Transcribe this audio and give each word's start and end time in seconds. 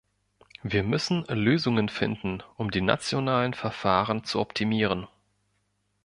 Wir 0.63 0.81
müssen 0.81 1.25
Lösungen 1.25 1.87
finden, 1.87 2.41
um 2.57 2.71
die 2.71 2.81
nationalen 2.81 3.53
Verfahren 3.53 4.23
zu 4.23 4.39
optimieren. 4.39 5.05